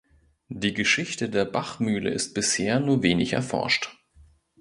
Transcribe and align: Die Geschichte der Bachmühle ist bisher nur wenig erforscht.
Die 0.49 0.73
Geschichte 0.73 1.29
der 1.29 1.45
Bachmühle 1.45 2.09
ist 2.09 2.33
bisher 2.33 2.79
nur 2.79 3.03
wenig 3.03 3.33
erforscht. 3.33 3.95